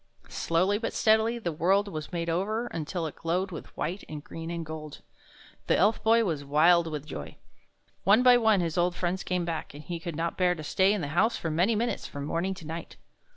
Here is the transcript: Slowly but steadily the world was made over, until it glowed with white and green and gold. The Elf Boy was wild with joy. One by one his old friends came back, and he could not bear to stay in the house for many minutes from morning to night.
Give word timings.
Slowly 0.29 0.79
but 0.79 0.93
steadily 0.93 1.37
the 1.37 1.51
world 1.51 1.87
was 1.87 2.11
made 2.11 2.27
over, 2.27 2.65
until 2.65 3.05
it 3.05 3.15
glowed 3.15 3.51
with 3.51 3.67
white 3.77 4.03
and 4.09 4.23
green 4.23 4.49
and 4.49 4.65
gold. 4.65 5.03
The 5.67 5.77
Elf 5.77 6.01
Boy 6.03 6.23
was 6.25 6.43
wild 6.43 6.87
with 6.87 7.05
joy. 7.05 7.35
One 8.03 8.23
by 8.23 8.37
one 8.37 8.61
his 8.61 8.79
old 8.79 8.95
friends 8.95 9.21
came 9.21 9.45
back, 9.45 9.75
and 9.75 9.83
he 9.83 9.99
could 9.99 10.15
not 10.15 10.37
bear 10.39 10.55
to 10.55 10.63
stay 10.63 10.91
in 10.91 11.01
the 11.01 11.09
house 11.09 11.37
for 11.37 11.51
many 11.51 11.75
minutes 11.75 12.07
from 12.07 12.25
morning 12.25 12.55
to 12.55 12.65
night. 12.65 12.97